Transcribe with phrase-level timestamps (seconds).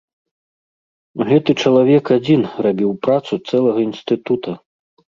[1.27, 4.61] Гэты чалавек адзін рабіў працу цэлага інстытута.